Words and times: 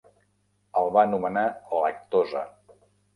El 0.79 0.87
va 0.95 1.03
anomenar 1.09 1.43
"lactosa". 1.83 2.43